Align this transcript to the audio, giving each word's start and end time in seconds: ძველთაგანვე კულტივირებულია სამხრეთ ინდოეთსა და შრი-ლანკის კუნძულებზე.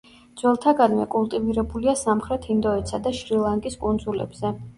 ძველთაგანვე 0.41 1.03
კულტივირებულია 1.15 1.93
სამხრეთ 1.99 2.49
ინდოეთსა 2.55 3.01
და 3.09 3.13
შრი-ლანკის 3.21 3.79
კუნძულებზე. 3.87 4.55